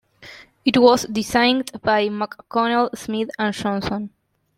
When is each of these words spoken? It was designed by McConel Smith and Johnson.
It 0.65 0.77
was 0.81 1.03
designed 1.03 1.73
by 1.83 2.07
McConel 2.09 2.97
Smith 2.97 3.29
and 3.37 3.53
Johnson. 3.53 4.09